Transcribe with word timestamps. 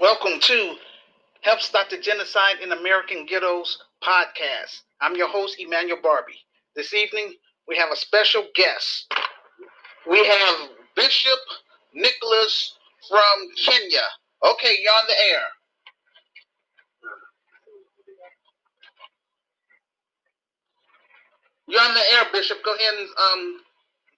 Welcome 0.00 0.40
to 0.40 0.76
Help 1.42 1.60
Stop 1.60 1.90
the 1.90 1.98
Genocide 1.98 2.60
in 2.62 2.72
American 2.72 3.26
Ghettos 3.26 3.76
podcast. 4.02 4.80
I'm 4.98 5.14
your 5.14 5.28
host, 5.28 5.56
Emmanuel 5.58 5.98
Barbie. 6.02 6.40
This 6.74 6.94
evening, 6.94 7.34
we 7.68 7.76
have 7.76 7.90
a 7.92 7.96
special 7.96 8.46
guest. 8.54 9.12
We 10.10 10.24
have 10.24 10.70
Bishop 10.96 11.38
Nicholas 11.92 12.74
from 13.10 13.48
Kenya. 13.62 14.00
Okay, 14.42 14.76
you're 14.80 14.92
on 14.94 15.06
the 15.06 15.18
air. 15.28 15.42
You're 21.68 21.82
on 21.82 21.92
the 21.92 22.00
air, 22.00 22.24
Bishop. 22.32 22.64
Go 22.64 22.74
ahead 22.74 22.94
and 23.00 23.08
um, 23.32 23.60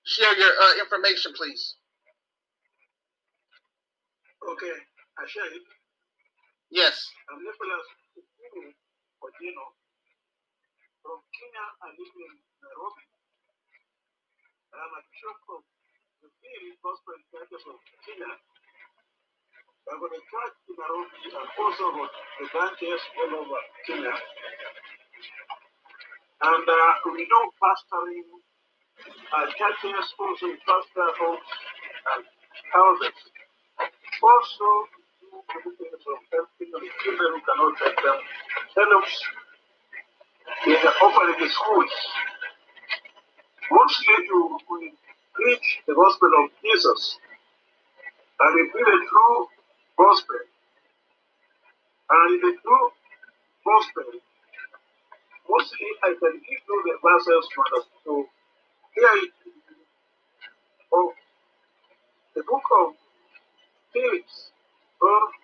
share 0.05 0.39
your 0.39 0.49
uh, 0.63 0.79
information, 0.81 1.33
please. 1.37 1.75
Okay, 4.53 4.71
I. 5.19 5.29
Yes. 6.73 6.97
I'm 7.29 7.45
Nicholas 7.45 7.87
Odino 9.21 9.67
from 11.05 11.21
Kenya. 11.37 11.65
I 11.85 11.89
live 11.93 12.15
in 12.17 12.33
Nairobi. 12.65 13.05
I'm 14.73 14.93
a 14.97 15.01
bishop 15.05 15.41
of 15.53 15.63
the 16.25 16.29
Field 16.41 16.81
Gospel 16.81 17.21
Churches 17.29 17.65
of 17.69 17.77
Kenya. 18.09 18.33
I've 19.93 20.01
got 20.01 20.17
a 20.17 20.23
church 20.25 20.57
in 20.73 20.75
Nairobi 20.81 21.21
and 21.29 21.49
also 21.61 21.85
got 21.93 22.13
the 22.41 22.47
branches 22.49 23.03
all 23.21 23.33
over 23.37 23.61
Kenya. 23.85 24.17
And 26.41 26.67
uh, 26.67 26.93
we 27.13 27.29
know 27.29 27.45
pastoring 27.61 28.27
uh, 29.29 29.47
churches, 29.61 30.09
also 30.17 30.47
pastor 30.65 31.09
homes 31.21 31.51
and 32.17 32.25
houses. 32.73 33.19
Also, 34.23 34.69
everything 35.55 35.93
from 36.05 36.19
children 37.05 37.29
who 37.35 37.41
cannot 37.45 37.75
themselves 37.79 39.13
in 40.67 41.41
the 41.41 41.49
schools. 41.49 41.95
Mostly 43.71 44.17
to 44.29 44.59
preach 45.35 45.81
the 45.87 45.95
gospel 45.95 46.31
of 46.45 46.51
Jesus 46.63 47.19
and 48.41 48.55
we 48.55 48.71
preach 48.71 48.87
the 48.87 49.01
true 49.09 49.47
gospel. 49.99 50.41
And 52.11 52.43
the 52.43 52.53
true 52.61 52.89
gospel, 53.65 54.09
mostly 55.49 55.89
I 56.03 56.15
can 56.19 56.35
give 56.41 56.63
you 56.69 56.83
the 56.87 56.95
verses 57.03 57.49
for 57.55 57.65
us 57.79 57.87
to 58.05 58.27
hear 58.95 59.15
it 59.25 59.33
of 60.93 61.09
the 62.35 62.43
book 62.43 62.67
of 62.81 62.95
Phillips 63.93 64.51
or 65.01 65.09
oh, 65.09 65.42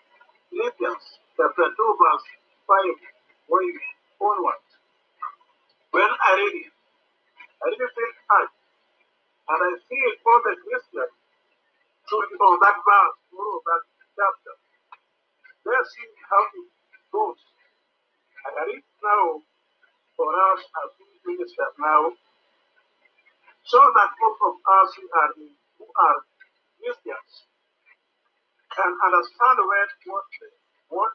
Philippians 0.51 1.05
chapter 1.37 1.69
2 1.77 1.99
verse 2.01 2.27
5 2.69 3.51
going 3.51 3.79
onward. 4.21 4.65
When 5.93 6.11
I 6.11 6.31
read 6.37 6.57
it, 6.67 6.73
I 7.63 7.65
really 7.71 7.91
feel 7.95 8.15
hard 8.31 8.51
and 9.51 9.61
I 9.61 9.71
feel 9.89 10.13
all 10.27 10.41
the 10.45 10.55
Christians 10.63 11.15
should 12.09 12.31
know 12.41 12.55
that 12.63 12.77
verse 12.83 13.19
or 13.35 13.61
that 13.67 13.83
chapter. 14.17 14.55
Let's 15.67 15.91
see 15.95 16.09
how 16.31 16.43
it 16.57 16.69
goes. 17.13 17.41
And 18.47 18.55
I 18.57 18.65
read 18.73 18.87
now 19.05 19.43
for 20.17 20.29
us 20.33 20.61
as 20.65 20.91
we 21.01 21.37
minister 21.37 21.69
now, 21.81 22.13
so 23.65 23.81
that 23.81 24.11
both 24.21 24.41
of 24.49 24.57
us 24.61 24.89
who 24.97 25.07
are, 25.13 25.33
who 25.79 25.87
are 25.89 26.19
can 28.79 28.93
understand 28.95 29.59
what, 29.67 29.91
what, 30.07 30.27
what 30.89 31.13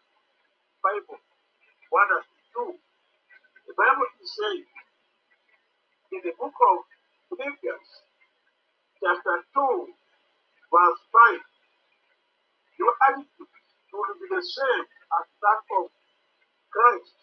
Bible 0.83 1.19
what 1.89 2.09
us 2.17 2.25
to 2.25 2.41
do. 2.55 2.65
The 3.69 3.73
Bible 3.77 4.07
is 4.21 4.29
saying 4.33 4.65
in 6.13 6.19
the 6.25 6.33
book 6.39 6.53
of 6.53 6.75
Philippians, 7.29 7.89
chapter 8.99 9.35
2, 9.55 9.93
verse 10.73 11.01
5, 11.13 11.39
your 12.79 12.93
attitude 13.09 13.51
will 13.93 14.17
be 14.19 14.27
the 14.29 14.43
same 14.43 14.85
as 14.87 15.25
that 15.45 15.61
of 15.79 15.85
Christ. 16.73 17.15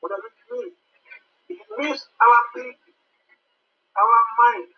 What 0.00 0.12
does 0.14 0.24
it 0.24 0.38
mean? 0.52 0.72
It 1.50 1.60
means 1.78 2.02
our 2.22 2.40
thinking, 2.54 2.96
our 3.96 4.18
mind, 4.38 4.72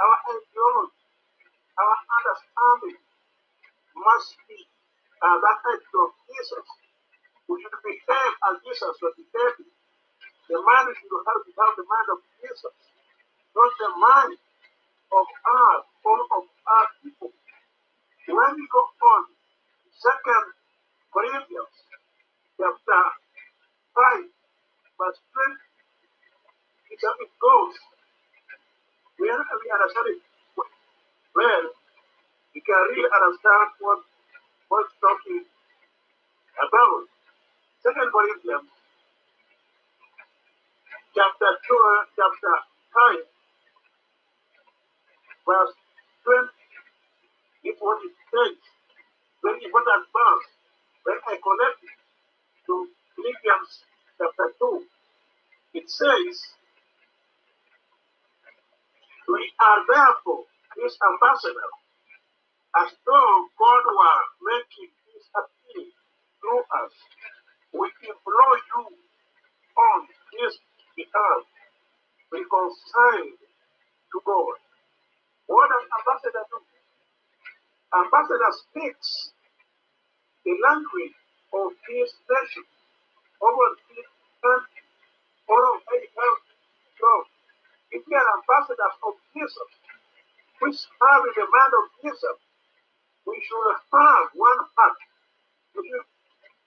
our 0.00 0.16
ideology, 0.32 1.04
our 1.78 1.96
understanding 2.16 3.03
must 3.96 4.36
be 4.50 4.58
uh, 5.22 5.38
that 5.40 5.58
attitude 5.66 6.02
of 6.04 6.12
Jesus. 6.30 6.66
We 7.48 7.60
should 7.62 7.78
behave 7.84 8.34
as 8.50 8.56
Jesus 8.66 8.94
was 9.02 9.14
behaving. 9.18 9.70
The 10.50 10.58
mind 10.60 10.88
should 10.96 11.12
have 11.12 11.42
to 11.44 11.52
have 11.56 11.74
the 11.78 11.86
mind 11.88 12.08
of 12.14 12.20
Jesus, 12.42 12.76
not 13.56 13.72
the 13.80 13.90
mind 13.96 14.34
of 15.14 15.26
us 15.28 15.82
or 16.04 16.18
of 16.38 16.44
our 16.48 16.86
people. 17.02 17.32
When 18.28 18.52
we 18.56 18.66
go 18.72 18.82
on, 18.84 19.22
Second 19.98 20.46
Corinthians 21.12 21.76
chapter 22.58 23.02
5, 23.94 24.24
verse 24.98 25.20
20, 25.34 25.76
it's 26.94 27.04
how 27.04 27.14
it 27.20 27.32
goes. 27.40 27.76
We, 29.20 29.30
are 29.30 29.38
we 29.40 29.68
understand 29.72 30.08
it 30.16 30.20
well. 31.36 31.66
We 32.54 32.60
can 32.62 32.80
really 32.94 33.10
understand 33.10 33.68
what 33.80 34.00
what's 34.68 34.94
talking 35.02 35.44
about. 36.56 37.04
Second 37.82 38.08
Corinthians 38.14 38.70
chapter 41.14 41.50
2, 41.62 41.78
chapter 42.16 42.54
5, 43.22 43.22
verse 45.46 45.74
20. 46.24 46.48
It 47.64 47.76
what 47.80 47.98
it 48.04 48.14
says. 48.30 48.58
Very 49.42 49.64
important 49.64 50.02
verse. 50.10 50.48
When 51.04 51.18
I 51.28 51.34
connect 51.36 51.80
it 51.84 51.96
to 52.66 52.74
Philippians 53.14 53.70
chapter 54.18 54.48
2, 54.58 54.84
it 55.74 55.86
says, 55.88 56.34
We 59.28 59.52
are 59.60 59.80
therefore 59.88 60.44
his 60.76 60.96
ambassador, 60.98 61.70
as 62.76 62.90
though 63.06 63.34
God 63.58 63.84
were 63.86 64.24
making 64.42 64.92
his 65.12 65.24
appeal 65.34 65.88
through 66.40 66.64
us. 66.84 66.94
We 67.74 67.88
implore 68.06 68.58
you 68.58 68.82
on 69.78 70.00
his 70.38 70.54
behalf, 70.96 71.42
reconciled 72.32 73.40
to 73.40 74.18
God. 74.26 74.56
What 75.46 75.68
does 75.70 75.86
ambassador 75.88 76.44
do? 76.50 76.58
Ambassador 77.94 78.52
speaks 78.68 79.32
the 80.44 80.54
language 80.62 81.16
of 81.54 81.72
his 81.90 82.10
nation, 82.30 82.66
over 83.42 83.66
his 83.92 84.08
country, 84.42 84.84
or 85.48 85.60
of 85.74 85.80
any 85.94 86.08
country. 86.12 86.56
So, 87.00 87.10
if 87.92 88.02
we 88.06 88.14
are 88.16 88.30
ambassadors 88.40 88.96
of 89.06 89.14
Jesus, 89.34 89.70
which 90.62 90.80
have 91.02 91.24
the 91.36 91.46
mind 91.48 91.74
of 91.76 91.86
Jesus, 92.02 92.38
we 93.26 93.36
should 93.44 93.68
have 93.92 94.28
one 94.34 94.62
heart. 94.76 94.98
We 95.76 95.88
should 95.88 96.08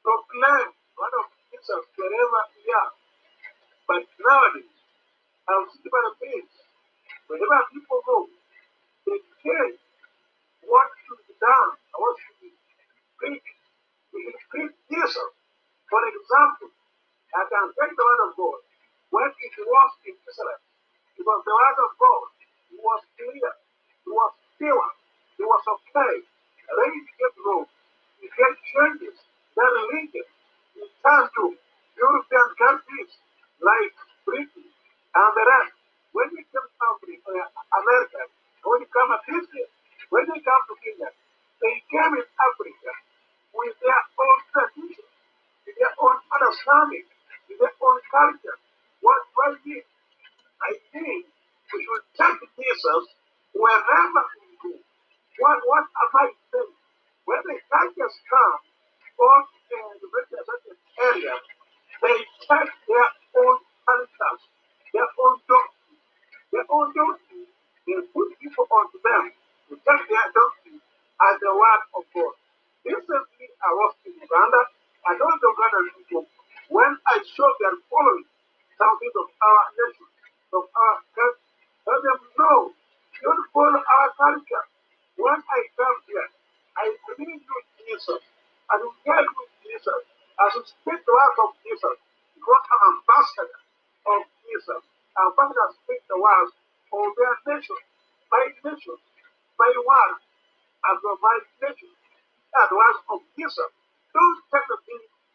proclaim 0.04 0.70
one 0.98 1.14
of 1.22 1.26
Jesus 1.52 1.84
wherever 1.98 2.42
we 2.56 2.64
are. 2.74 2.94
But 3.88 4.04
nowadays, 4.22 4.74
I'll 5.50 5.68
see 5.74 5.90
by 5.90 6.02
the 6.08 6.14
things, 6.22 6.52
whenever 7.30 7.60
people 7.74 8.02
go, 8.06 8.28
they 9.08 9.20
change 9.44 9.80
what 10.66 10.90
should 11.06 11.22
be 11.30 11.36
done 11.40 11.72
what 11.98 12.16
should 12.22 12.40
be 12.42 12.52
preached. 13.20 13.58
We 14.14 14.20
should 14.28 14.44
preach 14.52 14.76
Jesus. 14.90 15.32
For 15.90 16.02
example, 16.04 16.72
I 17.36 17.44
can 17.50 17.66
take 17.78 17.94
the 17.96 18.06
word 18.06 18.22
of 18.30 18.34
God. 18.38 18.60
When 19.14 19.30
it 19.30 19.56
was 19.58 19.92
in 20.06 20.16
Israel, 20.20 20.62
it 21.18 21.26
was 21.26 21.42
the 21.48 21.56
word 21.56 21.80
of 21.86 21.92
God. 21.98 22.28
It 22.74 22.80
was 22.82 23.02
clear. 23.18 23.52
It 24.06 24.12
was 24.14 24.34
pure. 24.60 24.90
It 25.40 25.48
was 25.48 25.64
okay. 25.66 26.16
To 26.68 26.76
get 27.20 27.34
wrong. 27.46 27.66
You 28.22 28.30
get 28.36 28.54
changes. 28.74 29.18
Their 29.56 29.72
religion. 29.72 30.28
You 30.76 30.86
turn 31.04 31.24
to 31.28 31.44
European 31.98 32.50
countries 32.60 33.12
like 33.64 33.96
Britain 34.28 34.68
and 34.68 35.32
the 35.36 35.44
rest. 35.48 35.74
When 36.14 36.28
we 36.36 36.44
come 36.52 36.68
to 36.68 36.80
Africa, 36.92 37.32
uh, 37.32 37.80
America, 37.80 38.22
when 38.66 38.82
you 38.84 38.90
come 38.92 39.12
to 39.16 39.32
Israel, 39.32 39.70
when 40.12 40.26
they 40.28 40.40
come 40.44 40.64
to 40.68 40.76
Kenya, 40.84 41.12
they 41.62 41.76
came 41.92 42.14
in 42.18 42.26
Africa 42.28 42.92
with 43.56 43.76
their 43.82 44.04
own 44.20 44.40
tradition, 44.52 45.08
with 45.68 45.76
their 45.80 45.94
own 46.02 46.18
understanding, 46.34 47.06
with 47.50 47.60
their 47.62 47.76
own 47.82 48.00
culture. 48.12 48.58
What 49.02 49.24
was 49.38 49.58
it? 49.66 49.86
I 50.62 50.72
think 50.92 51.26
we 51.74 51.78
should 51.84 52.06
take 52.18 52.42
Jesus 52.58 53.04
wherever 53.54 54.24
we 54.42 54.50
go. 54.62 54.74
What, 55.40 55.60
what 55.68 55.86
am 55.86 56.12
I 56.16 56.28
saying? 56.52 56.74
When 57.26 57.42
they 57.48 57.60
take 57.62 57.94
a 57.98 58.04
has 58.04 58.16
come, 58.30 58.60
all 59.20 59.44
in 59.46 60.00
the 60.02 60.10
certain 60.10 60.78
area, 61.00 61.36
they 62.02 62.18
take 62.46 62.74
their 62.90 63.10
own 63.40 63.58
cultures, 63.86 64.44
their 64.94 65.10
own 65.22 65.36
doctrine, 65.46 66.00
their 66.52 66.68
own 66.70 66.88
doctrine, 66.94 67.48
they 67.88 68.00
put 68.14 68.28
people 68.42 68.66
onto 68.74 68.98
them 69.06 69.24
to 69.70 69.74
take 69.78 70.04
their 70.10 70.28
doctrine 70.34 70.82
as 70.82 71.34
the 71.40 71.46
word 71.58 71.84
of 71.98 72.04
God. 72.14 72.36
Recently, 72.86 73.48
I 73.66 73.72
was 73.74 73.94
in 74.06 74.14
Uganda. 74.22 74.62
Don't 75.18 75.20
know 75.42 75.52
Uganda 75.58 75.80
people. 75.98 76.26
When 76.70 76.92
I 77.10 77.18
saw 77.36 77.50
them 77.62 77.76
following 77.90 78.26
something 78.78 79.14
of 79.18 79.28
our 79.42 79.64
nation, 79.76 80.08
of 80.54 80.66
our 80.70 80.96
country, 81.18 81.50
let 81.90 82.00
them 82.06 82.22
know, 82.40 82.60
don't 83.24 83.46
follow 83.54 83.82
our 83.82 84.10
culture. 84.18 84.66
When 85.18 85.40
I 85.42 85.60
come 85.78 85.98
here, 86.08 86.30
I 86.78 86.86
believe 87.18 87.42
in 87.42 87.64
Jesus. 87.86 88.22
Will 88.82 88.94
get 89.06 89.24
with 89.24 89.52
Jesus. 89.66 90.02
I 90.40 90.46
should 90.54 90.68
speak 90.68 91.00
the 91.06 91.14
word 91.14 91.38
of 91.48 91.52
Jesus 91.66 91.98
because 92.36 92.66
I'm 92.72 92.84
ambassador 93.02 93.60
of 94.10 94.22
Jesus. 94.46 94.82
Ambassadors 95.20 95.74
speak 95.84 96.02
the 96.12 96.20
words 96.20 96.54
of 96.94 97.08
their 97.18 97.36
nation, 97.56 97.80
my 98.32 98.44
nation, 98.64 98.98
my 99.60 99.72
word, 99.84 100.16
as 100.86 101.00
of 101.02 101.18
my 101.22 101.38
nation, 101.64 101.92
the 102.70 102.76
words 102.78 103.00
of 103.12 103.20
Jesus. 103.38 103.72
Don't 104.14 104.40
take 104.54 104.68
the 104.70 104.78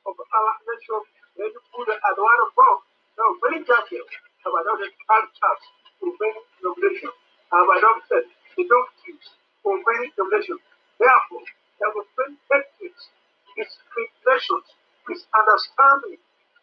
of 0.07 0.15
our 0.19 0.53
nation 0.67 1.01
and 1.43 1.53
put 1.75 1.89
it 1.91 2.01
the 2.17 2.23
word 2.23 2.41
of 2.47 2.53
God. 2.57 2.79
No, 3.19 3.25
very 3.45 3.61
careful 3.65 4.07
about 4.47 4.65
not 4.67 4.79
the 4.81 4.89
cultures 5.07 5.63
to 6.01 6.07
many 6.11 6.41
denominations. 6.59 7.17
Have 7.53 7.69
said 8.11 8.27
the 8.57 8.65
doctrines 8.67 9.27
for 9.63 9.77
many 9.79 10.11
denominations? 10.17 10.63
Therefore, 10.99 11.45
there 11.79 11.93
will 11.95 12.09
be 12.17 12.25
tactics, 12.51 13.03
discriminations, 13.59 14.67
misunderstanding, 15.07 16.21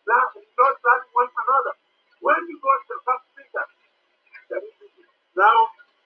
that 0.07 0.29
not 0.35 0.75
that 0.81 1.01
one 1.13 1.31
another. 1.31 1.75
When 2.23 2.41
you 2.49 2.57
go 2.59 2.71
to 2.73 2.85
the 2.91 2.99
first 3.05 3.25
Peter, 3.37 3.65
now 5.37 5.57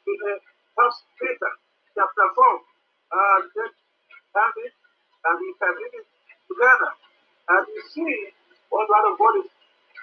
in 0.08 0.18
the 0.22 0.36
first 0.78 1.02
Peter 1.20 1.52
chapter 1.96 2.28
4, 2.36 2.46
uh, 2.46 3.40
just 3.54 3.78
have 4.36 4.56
it 4.66 4.74
and 5.26 5.36
we 5.40 5.50
can 5.62 5.74
read 5.78 5.96
it 6.02 6.08
together 6.50 6.92
and 7.50 7.64
you 7.70 7.82
see 7.94 8.14
what 8.70 8.88
the 8.90 8.96
other 8.98 9.16
God 9.18 9.36
is 9.46 9.50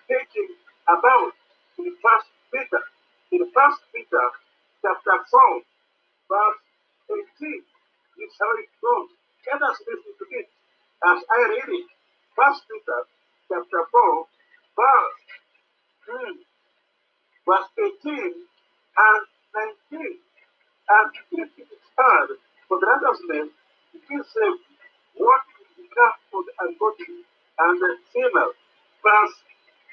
teaching 0.06 0.50
about 0.88 1.34
in 1.78 1.92
first 2.02 2.30
Peter. 2.52 2.82
In 3.32 3.42
first 3.54 3.80
Peter 3.94 4.26
chapter 4.82 5.16
4, 5.30 5.62
verse 6.30 6.60
18, 7.10 7.62
this 8.18 8.30
is 8.30 8.36
how 8.38 8.52
it 8.58 8.70
goes. 8.82 9.08
Let 9.50 9.62
us 9.62 9.78
listen 9.86 10.12
to 10.18 10.26
it 10.38 10.48
as 11.10 11.18
I 11.24 11.40
read 11.48 11.70
it. 11.70 11.88
First 12.36 12.62
Peter 12.70 13.00
chapter 13.50 13.82
4, 13.90 14.26
verse, 14.78 15.20
hmm, 16.06 16.36
verse 17.46 17.68
18 18.04 18.34
and 18.34 19.22
19. 19.90 20.18
And 20.90 21.10
if 21.32 21.50
it 21.58 21.68
is 21.70 21.86
hard 21.98 22.30
for 22.68 22.78
the 22.80 22.88
others 22.90 23.20
men 23.28 23.46
to 23.92 23.96
feel 24.08 24.24
safe, 24.24 24.60
what 25.16 25.42
is 25.62 25.70
become 25.78 26.16
for 26.30 26.42
the 26.42 26.54
ungodly 26.66 27.22
and 27.60 27.74
the 27.80 27.90
sinner? 28.12 28.48
Verse 29.02 29.36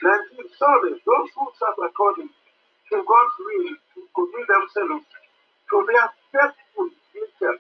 19. 0.02 0.50
Sorry, 0.58 0.92
those 1.06 1.30
who 1.38 1.46
serve 1.60 1.80
according 1.86 2.30
to 2.30 2.96
God's 3.06 3.38
will 3.40 3.70
to 3.78 4.00
commit 4.16 4.46
themselves 4.50 5.06
to 5.06 5.78
their 5.86 6.08
faithful 6.34 6.90
nature 7.14 7.58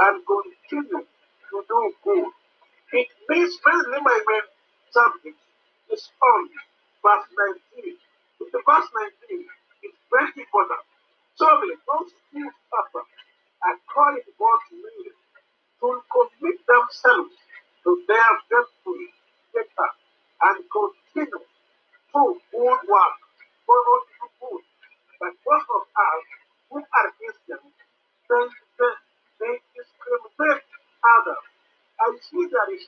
and 0.00 0.14
continue 0.24 1.04
to 1.04 1.56
do 1.68 1.80
good. 2.04 2.32
It 2.92 3.08
means 3.28 3.52
presently 3.60 4.00
my 4.00 4.18
main 4.28 4.46
subject 4.92 5.40
is 5.92 6.04
on 6.22 6.40
verse 7.04 7.28
19. 7.76 7.96
In 8.40 8.48
the 8.52 8.60
verse 8.64 8.88
19 9.28 9.44
is 9.84 9.94
very 10.12 10.32
important. 10.40 10.84
So 11.68 11.76
the 11.76 11.78
those 11.88 12.12
who 12.32 12.50
suffer 12.70 13.04
according 13.64 14.24
to 14.24 14.32
God's 14.38 14.68
will 14.72 15.12
to 15.80 15.88
commit 16.12 16.58
themselves 16.66 17.34
to 17.84 17.90
their 18.08 18.32
faithful 18.48 18.96
nature 19.54 19.92
and 20.42 20.56
continue 20.70 21.30
to 21.32 22.22
good 22.52 22.80
work. 22.88 23.18
For 23.66 23.78
us 23.78 24.04
to 24.08 24.26
do 24.26 24.28
good. 24.40 24.64
But 25.20 25.34
most 25.46 25.68
of 25.76 25.82
us 25.88 26.24
who 26.70 26.78
are 26.80 27.08
Christians, 27.18 27.72
they, 28.28 28.44
they, 28.78 28.94
they 29.40 29.54
discriminate 29.76 30.64
others. 31.04 31.44
I 32.00 32.06
see 32.30 32.44
there 32.50 32.70
is 32.74 32.84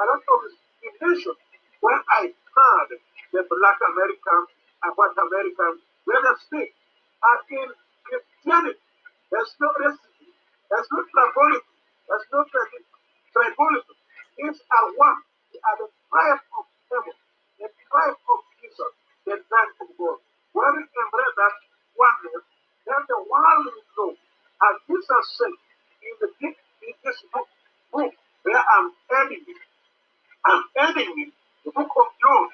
a 0.00 0.04
lot 0.06 0.22
of 0.22 0.38
discrimination 0.48 1.36
when 1.82 1.98
I 2.20 2.30
heard 2.32 2.90
the 3.32 3.42
black 3.48 3.78
American 3.82 4.40
and 4.84 4.92
white 4.96 5.16
American 5.18 5.72
when 6.06 6.20
they 6.24 6.36
speak. 6.46 6.70
And 7.22 7.40
in 7.50 7.68
Christianity, 8.06 8.80
there's 9.32 9.52
no 9.60 9.68
racism, 9.82 10.32
there's 10.70 10.88
no 10.92 11.00
tribalism, 11.10 11.68
there's 12.08 12.28
no 12.32 12.40
tri- 12.50 12.88
tribalism. 13.34 13.96
These 14.38 14.60
are 14.60 14.88
one. 14.98 15.20
They 15.52 15.60
are 15.62 15.78
the 15.82 15.88
tribe 16.10 16.42
of 16.58 16.64
heaven, 16.92 17.16
the 17.60 17.68
tribe 17.90 18.18
of 18.18 18.38
Jesus, 18.62 18.92
the 19.26 19.36
tribe 19.48 19.72
of 19.82 19.88
God. 19.98 20.18
When 20.54 20.70
we 20.78 20.82
embrace 20.84 21.34
that 21.38 21.54
oneness, 21.98 22.46
then 22.86 23.02
the 23.08 23.18
world 23.28 23.64
will 23.66 23.84
know. 23.98 24.10
As 25.20 25.26
Jesus 25.28 25.38
said 25.38 25.54
in 26.02 26.14
the 26.20 26.28
in 26.88 26.94
this 27.04 27.18
book, 27.32 27.48
book 27.92 28.12
where 28.44 28.64
I'm 28.64 28.92
ending 29.20 29.44
it, 29.48 29.62
I'm 30.46 30.64
ending 30.78 31.12
it, 31.28 31.32
the 31.64 31.72
book 31.72 31.92
of 31.92 32.08
John. 32.22 32.48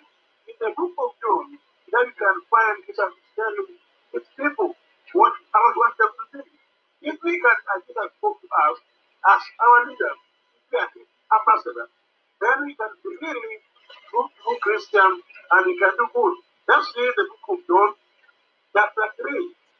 In 0.48 0.56
the 0.60 0.70
book 0.76 0.94
of 0.98 1.10
John, 1.22 1.46
then 1.92 2.04
you 2.10 2.16
can 2.18 2.36
find 2.50 2.76
Jesus 2.86 3.12
telling 3.36 3.70
his 4.14 4.26
people 4.38 4.74
what 5.14 5.34
I 5.54 5.64
want 5.76 5.94
them 5.98 6.12
to 6.14 6.24
do. 6.38 6.42
If 7.02 7.16
we 7.22 7.34
can, 7.38 7.58
as 7.76 7.80
Jesus 7.86 8.10
spoke 8.18 8.38
to 8.42 8.48
us 8.70 8.78
as 9.30 9.42
our 9.62 9.80
leader, 9.86 10.14
if 10.58 10.64
we 10.72 10.76
are 10.80 10.90
his 10.96 11.08
ambassador, 11.30 11.88
then 12.42 12.56
we 12.66 12.72
can 12.74 12.92
be 13.04 13.10
really 13.22 13.56
good, 14.12 14.30
good 14.46 14.60
Christian 14.62 15.10
and 15.22 15.62
we 15.66 15.74
can 15.78 15.94
do 15.98 16.06
good. 16.10 16.36
Let's 16.68 16.88
read 16.96 17.14
the 17.16 17.26
book 17.30 17.46
of 17.54 17.60
John, 17.68 17.90
chapter 18.74 19.06
3, 19.22 19.30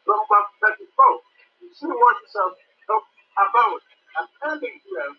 from 0.06 0.20
verse 0.28 0.52
34. 0.78 1.64
You 1.64 1.70
see 1.74 1.90
what 1.90 2.16
is 2.22 2.34
uh, 2.36 2.52
talk 2.88 3.04
I'm 4.18 4.28
ending 4.52 4.78
here, 4.84 5.12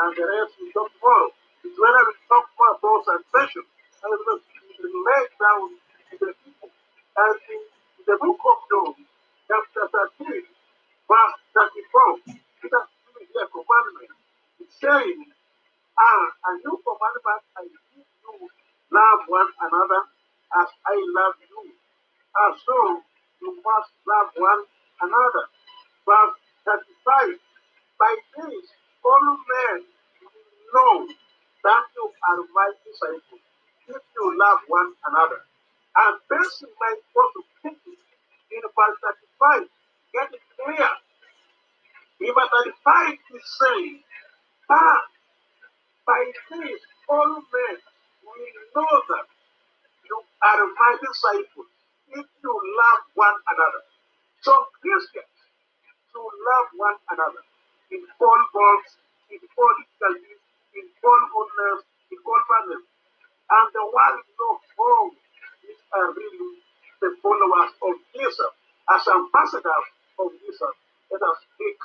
and 0.00 0.10
the 0.16 0.24
rest 0.24 0.54
we 0.60 0.72
talk 0.72 0.92
more. 1.02 1.28
It's 1.64 1.76
I 1.76 2.02
will 2.04 2.20
talk 2.28 2.46
about 2.56 3.04
salvation. 3.04 3.64
I 4.04 4.06
will 4.08 4.40
lay 4.40 5.24
down 5.40 5.68
to 5.74 6.14
the 6.20 6.32
people. 6.44 6.70
And 6.70 7.36
in 7.50 7.60
the 8.06 8.16
book 8.20 8.40
of 8.44 8.58
John, 8.70 8.94
chapter 9.48 9.84
13, 10.20 10.44
verse 11.08 11.38
34, 11.54 12.34
it 12.66 12.72
has 12.72 12.88
given 12.92 13.26
here 13.32 13.44
a 13.44 13.48
commandment. 13.50 14.14
It's 14.60 14.76
saying, 14.80 15.26
Ah, 15.98 16.26
a 16.46 16.50
new 16.64 16.76
commandment 16.84 17.42
I 17.58 17.62
give 17.68 18.08
you, 18.24 18.48
love 18.92 19.20
one 19.28 19.50
another 19.60 20.02
as 20.62 20.70
I 20.86 20.96
love 21.16 21.36
you. 21.48 21.72
And 21.72 22.54
so 22.64 22.76
you 23.42 23.50
must 23.60 23.92
love 24.08 24.30
one 24.36 24.62
another. 25.02 25.44
Verse 26.06 26.36
35. 26.66 27.40
By 28.02 28.16
this, 28.34 28.66
all 29.06 29.26
men 29.38 29.86
know 30.74 31.06
that 31.06 31.84
you 31.94 32.06
are 32.10 32.42
my 32.52 32.72
disciples 32.82 33.46
if 33.86 34.02
you 34.16 34.26
love 34.42 34.58
one 34.66 34.92
another. 35.06 35.42
And 35.94 36.18
this 36.30 36.64
my 36.82 36.94
to 36.98 37.42
thinking 37.62 37.94
in 38.50 38.62
verse 38.74 38.98
35. 39.38 39.70
Get 40.14 40.34
it 40.34 40.42
clear. 40.58 40.90
In 42.26 42.34
verse 42.34 42.50
35 42.50 43.14
is 43.38 43.46
saying, 43.62 44.00
But 44.66 45.06
by 46.06 46.22
this, 46.50 46.82
all 47.08 47.34
men 47.38 47.76
will 48.26 48.50
know 48.74 48.94
that 49.14 49.26
you 50.10 50.18
are 50.42 50.66
my 50.66 50.92
disciples 50.98 51.70
if 52.18 52.26
you 52.42 52.54
love 52.82 53.02
one 53.14 53.38
another. 53.54 53.84
So 54.42 54.54
Christians 54.82 55.38
to 56.14 56.18
love 56.18 56.68
one 56.76 56.98
another 57.14 57.44
all 58.22 58.42
forms, 58.54 58.90
in 59.34 59.40
all 59.58 59.74
difficulties, 59.82 60.40
in 60.78 60.86
all 61.04 61.22
honors, 61.34 61.82
in 62.14 62.18
all 62.22 62.42
manners. 62.50 62.86
And 63.50 63.68
the 63.74 63.84
one 63.90 64.18
know 64.38 64.54
all 64.78 65.10
these 65.62 65.82
are 65.94 66.08
really 66.14 66.52
the 67.02 67.10
followers 67.22 67.72
of 67.82 67.94
Jesus. 68.14 68.52
As 68.90 69.02
ambassadors 69.08 69.88
of 70.18 70.28
Jesus, 70.42 70.74
let 71.12 71.22
us 71.22 71.38
speak 71.54 71.78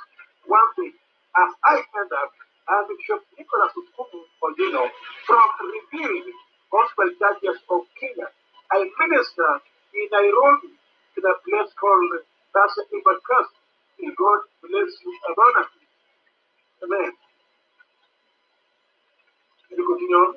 one 0.46 0.70
thing. 0.76 0.94
As 1.36 1.50
I 1.64 1.76
end 1.84 2.12
up, 2.12 2.32
and 2.68 2.84
Bishop 2.88 3.22
Nicholas 3.38 3.72
Ukumu 3.78 4.20
Odino 4.44 4.84
from 5.26 5.46
Revealing 5.62 6.32
Gospel 6.72 7.08
Churches 7.18 7.58
of 7.70 7.82
Kenya. 8.00 8.28
I 8.72 8.82
minister 8.86 9.50
in 9.94 10.06
Nairobi 10.12 10.74
in 11.18 11.22
a 11.26 11.34
place 11.46 11.70
called 11.78 12.12
Casa 12.54 12.82
Ibakast. 12.90 13.52
May 14.00 14.10
God 14.18 14.40
bless 14.62 14.90
you 15.06 15.12
abundantly. 15.30 15.77
Amen. 16.84 17.12
opinion. 19.72 20.34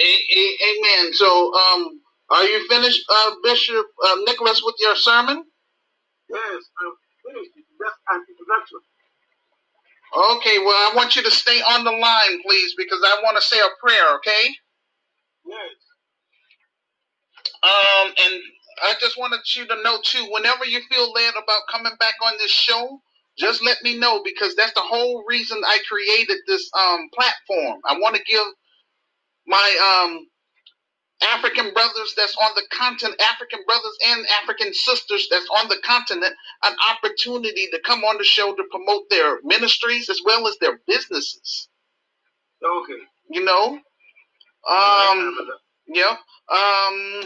A- 0.00 0.26
a- 0.38 0.58
amen. 0.70 1.14
So, 1.14 1.54
um, 1.54 2.00
are 2.30 2.44
you 2.44 2.68
finished, 2.68 3.04
uh, 3.08 3.32
Bishop 3.44 3.86
uh, 4.04 4.16
Nicholas, 4.26 4.62
with 4.64 4.76
your 4.80 4.96
sermon? 4.96 5.44
Yes, 6.30 6.62
I'm 6.80 6.94
finished. 7.26 7.52
Just 7.56 7.96
an 8.10 8.24
introduction. 8.28 8.80
Okay, 10.16 10.58
well, 10.60 10.76
I 10.90 10.94
want 10.96 11.16
you 11.16 11.22
to 11.22 11.30
stay 11.30 11.60
on 11.62 11.84
the 11.84 11.92
line, 11.92 12.42
please, 12.42 12.74
because 12.76 13.00
I 13.04 13.20
want 13.22 13.36
to 13.38 13.42
say 13.42 13.58
a 13.60 13.68
prayer, 13.80 14.14
okay? 14.16 14.48
Yes. 15.46 15.76
Um, 17.62 18.12
and 18.24 18.42
I 18.82 18.94
just 19.00 19.18
wanted 19.18 19.40
you 19.56 19.66
to 19.66 19.82
know, 19.82 20.00
too, 20.02 20.26
whenever 20.30 20.64
you 20.66 20.80
feel 20.90 21.12
led 21.12 21.34
about 21.34 21.62
coming 21.70 21.92
back 22.00 22.14
on 22.24 22.34
this 22.38 22.50
show, 22.52 23.00
just 23.38 23.64
let 23.64 23.78
me 23.82 23.98
know 23.98 24.22
because 24.24 24.54
that's 24.56 24.74
the 24.74 24.80
whole 24.82 25.24
reason 25.28 25.60
I 25.66 25.78
created 25.88 26.38
this 26.46 26.70
um, 26.78 27.08
platform. 27.14 27.80
I 27.86 27.98
want 28.00 28.16
to 28.16 28.22
give 28.24 28.44
my 29.46 30.04
um, 30.06 30.28
African 31.34 31.72
brothers 31.74 32.14
that's 32.16 32.36
on 32.42 32.52
the 32.56 32.64
continent, 32.72 33.20
African 33.22 33.60
brothers 33.66 33.98
and 34.08 34.26
African 34.42 34.74
sisters 34.74 35.28
that's 35.30 35.48
on 35.60 35.68
the 35.68 35.78
continent, 35.84 36.34
an 36.64 36.76
opportunity 36.90 37.68
to 37.72 37.80
come 37.84 38.04
on 38.04 38.18
the 38.18 38.24
show 38.24 38.54
to 38.54 38.64
promote 38.70 39.04
their 39.10 39.40
ministries 39.44 40.10
as 40.10 40.20
well 40.24 40.48
as 40.48 40.56
their 40.60 40.80
businesses. 40.86 41.68
Okay. 42.64 43.02
You 43.30 43.44
know, 43.44 43.78
um, 44.70 45.38
yeah. 45.88 46.16
Um, 46.50 47.22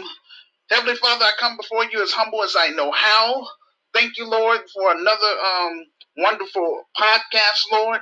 Heavenly 0.69 0.95
Father, 0.95 1.25
I 1.25 1.31
come 1.39 1.57
before 1.57 1.85
you 1.85 2.01
as 2.03 2.11
humble 2.11 2.43
as 2.43 2.55
I 2.57 2.69
know 2.69 2.91
how. 2.91 3.47
Thank 3.93 4.17
you, 4.17 4.29
Lord, 4.29 4.61
for 4.73 4.91
another 4.91 5.27
um 5.27 5.85
wonderful 6.17 6.83
podcast, 6.97 7.63
Lord. 7.71 8.01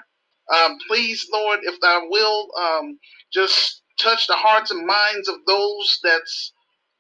Um, 0.54 0.78
please, 0.88 1.28
Lord, 1.34 1.60
if 1.64 1.80
Thou 1.82 2.04
will, 2.10 2.48
um, 2.60 3.00
just 3.34 3.84
touch 4.00 4.28
the 4.28 4.36
hearts 4.36 4.72
and 4.72 4.86
minds 4.88 5.28
of 5.30 5.36
those 5.48 6.00
that's 6.04 6.54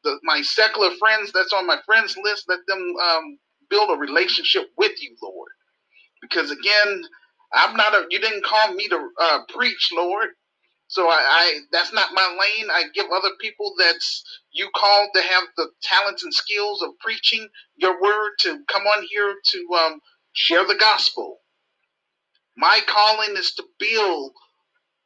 the, 0.04 0.20
my 0.24 0.42
secular 0.42 0.92
friends 1.00 1.32
that's 1.34 1.54
on 1.54 1.68
my 1.68 1.78
friends 1.86 2.18
list. 2.24 2.46
Let 2.50 2.60
them 2.68 2.94
um, 3.04 3.40
build 3.70 3.92
a 3.92 4.00
relationship 4.00 4.70
with 4.78 4.94
you, 5.02 5.16
Lord. 5.24 5.50
Because 6.22 6.52
again, 6.52 7.04
I'm 7.54 7.78
not 7.78 7.94
a. 7.96 8.06
You 8.10 8.20
didn't 8.20 8.46
call 8.46 8.74
me 8.74 8.88
to 8.90 9.10
uh, 9.22 9.40
preach, 9.50 9.92
Lord. 9.96 10.30
So 10.92 11.08
I, 11.10 11.20
I 11.22 11.60
that's 11.72 11.94
not 11.94 12.14
my 12.16 12.38
lane. 12.40 12.70
I 12.72 12.86
give 12.96 13.08
other 13.14 13.32
people 13.42 13.74
that's 13.80 14.26
you 14.54 14.70
called 14.76 15.12
to 15.16 15.24
have 15.24 15.46
the 15.58 15.70
talents 15.84 16.24
and 16.26 16.34
skills 16.34 16.84
of 16.84 16.92
preaching 17.02 17.48
your 17.78 18.02
word 18.02 18.32
to 18.42 18.60
come 18.70 18.84
on 18.84 19.06
here 19.10 19.36
to 19.54 19.68
um, 19.76 20.02
share 20.34 20.68
the 20.68 20.76
gospel. 20.76 21.40
My 22.58 22.82
calling 22.88 23.38
is 23.38 23.54
to 23.56 23.64
build 23.80 24.34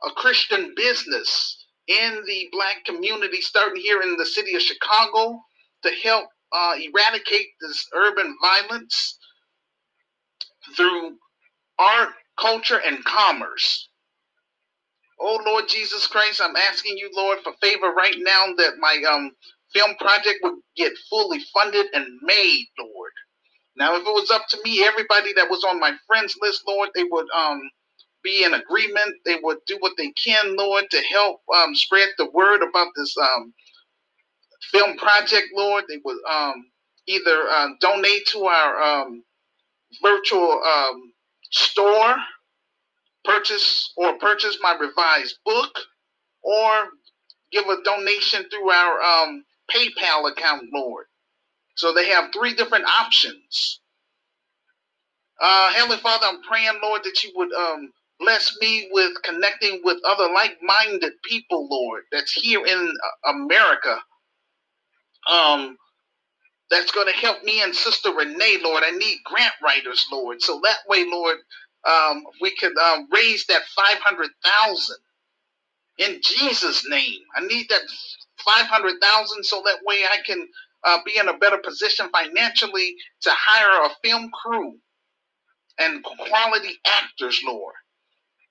a 0.05 0.11
Christian 0.11 0.73
business 0.75 1.65
in 1.87 2.23
the 2.27 2.49
black 2.51 2.85
community, 2.85 3.41
starting 3.41 3.81
here 3.81 4.01
in 4.01 4.17
the 4.17 4.25
city 4.25 4.55
of 4.55 4.63
Chicago, 4.63 5.39
to 5.83 5.91
help 6.03 6.27
uh, 6.53 6.75
eradicate 6.81 7.47
this 7.61 7.87
urban 7.95 8.35
violence 8.41 9.19
through 10.75 11.17
art, 11.79 12.09
culture, 12.39 12.81
and 12.85 13.03
commerce. 13.05 13.89
Oh 15.19 15.39
Lord 15.45 15.65
Jesus 15.69 16.07
Christ, 16.07 16.41
I'm 16.43 16.55
asking 16.55 16.97
you, 16.97 17.09
Lord, 17.15 17.39
for 17.43 17.53
favor 17.61 17.91
right 17.93 18.15
now 18.19 18.45
that 18.57 18.73
my 18.79 19.01
um 19.11 19.31
film 19.73 19.95
project 19.97 20.39
would 20.43 20.55
get 20.77 20.93
fully 21.09 21.39
funded 21.53 21.87
and 21.93 22.05
made, 22.23 22.67
Lord. 22.79 23.11
Now, 23.77 23.95
if 23.95 24.01
it 24.01 24.05
was 24.11 24.31
up 24.31 24.43
to 24.49 24.59
me, 24.65 24.85
everybody 24.85 25.33
that 25.35 25.49
was 25.49 25.63
on 25.63 25.79
my 25.79 25.93
friends 26.07 26.35
list, 26.41 26.63
Lord, 26.67 26.89
they 26.95 27.05
would 27.05 27.27
um 27.35 27.61
be 28.23 28.43
in 28.43 28.53
agreement. 28.53 29.15
They 29.25 29.37
would 29.41 29.57
do 29.67 29.77
what 29.79 29.93
they 29.97 30.11
can, 30.11 30.55
Lord, 30.55 30.85
to 30.91 31.01
help 31.01 31.41
um, 31.55 31.75
spread 31.75 32.09
the 32.17 32.29
word 32.31 32.61
about 32.67 32.87
this 32.95 33.15
um, 33.17 33.53
film 34.71 34.97
project, 34.97 35.47
Lord. 35.55 35.85
They 35.89 35.99
would 36.05 36.17
um, 36.29 36.55
either 37.07 37.47
uh, 37.49 37.69
donate 37.81 38.27
to 38.33 38.45
our 38.45 38.81
um, 38.83 39.23
virtual 40.03 40.61
um, 40.63 41.13
store, 41.51 42.15
purchase 43.25 43.93
or 43.97 44.17
purchase 44.19 44.57
my 44.61 44.75
revised 44.79 45.37
book, 45.45 45.71
or 46.43 46.85
give 47.51 47.65
a 47.67 47.83
donation 47.83 48.45
through 48.49 48.69
our 48.71 49.01
um, 49.01 49.45
PayPal 49.73 50.31
account, 50.31 50.63
Lord. 50.73 51.05
So 51.77 51.93
they 51.93 52.09
have 52.09 52.31
three 52.33 52.55
different 52.55 52.85
options. 52.85 53.81
Uh, 55.41 55.71
Heavenly 55.73 55.97
Father, 55.97 56.27
I'm 56.27 56.41
praying, 56.43 56.79
Lord, 56.83 57.03
that 57.05 57.23
you 57.23 57.31
would 57.35 57.53
um, 57.53 57.91
bless 58.19 58.57
me 58.61 58.89
with 58.91 59.13
connecting 59.23 59.81
with 59.83 59.99
other 60.05 60.33
like-minded 60.33 61.13
people, 61.23 61.67
Lord, 61.69 62.03
that's 62.11 62.33
here 62.33 62.65
in 62.65 62.93
uh, 63.25 63.31
America. 63.31 63.99
Um, 65.31 65.77
that's 66.71 66.91
going 66.91 67.07
to 67.07 67.13
help 67.13 67.43
me 67.43 67.61
and 67.63 67.75
Sister 67.75 68.11
Renee, 68.13 68.59
Lord. 68.63 68.83
I 68.85 68.91
need 68.91 69.19
grant 69.25 69.53
writers, 69.63 70.05
Lord. 70.11 70.41
So 70.41 70.59
that 70.63 70.77
way, 70.89 71.05
Lord, 71.09 71.37
um, 71.85 72.23
we 72.41 72.55
could 72.55 72.77
um, 72.77 73.07
raise 73.13 73.45
that 73.47 73.63
500,000 73.75 74.97
in 75.99 76.19
Jesus' 76.23 76.87
name. 76.89 77.19
I 77.35 77.45
need 77.45 77.67
that 77.69 77.81
500,000 78.45 79.43
so 79.43 79.61
that 79.65 79.79
way 79.85 80.03
I 80.11 80.17
can 80.25 80.47
uh, 80.85 80.99
be 81.05 81.17
in 81.17 81.29
a 81.29 81.37
better 81.37 81.59
position 81.59 82.09
financially 82.11 82.95
to 83.21 83.31
hire 83.33 83.85
a 83.87 84.07
film 84.07 84.31
crew 84.31 84.75
and 85.79 86.03
quality 86.03 86.79
actors, 86.87 87.41
Lord, 87.45 87.75